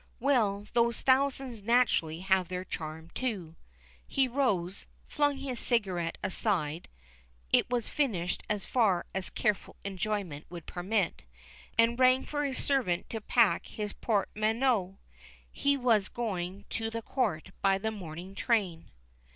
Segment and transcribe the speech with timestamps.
[0.19, 3.55] well, those thousands naturally have their charm, too.
[4.07, 6.87] He rose, flung his cigarette aside
[7.53, 11.21] (it was finished as far as careful enjoyment would permit),
[11.77, 14.97] and rang for his servant to pack his portmanteaux.
[15.51, 18.89] He was going to the Court by the morning train.